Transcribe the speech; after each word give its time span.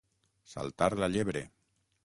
Saltar 0.53 0.89
la 1.03 1.11
llebre. 1.17 1.47